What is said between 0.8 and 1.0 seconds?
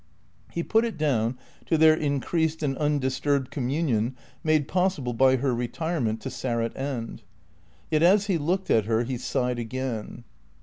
it